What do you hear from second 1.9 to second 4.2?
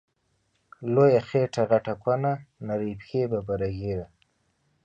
کونه، نرۍ پښی ببره ږیره